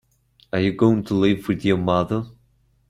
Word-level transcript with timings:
Are 0.51 0.59
you 0.59 0.71
going 0.73 1.03
to 1.03 1.13
live 1.13 1.47
with 1.47 1.63
your 1.63 1.77
mother? 1.77 2.25